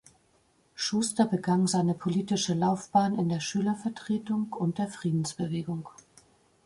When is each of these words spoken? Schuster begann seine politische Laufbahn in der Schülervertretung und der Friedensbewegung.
Schuster 0.73 1.25
begann 1.27 1.67
seine 1.67 1.93
politische 1.93 2.55
Laufbahn 2.55 3.19
in 3.19 3.29
der 3.29 3.39
Schülervertretung 3.39 4.51
und 4.51 4.79
der 4.79 4.87
Friedensbewegung. 4.87 5.87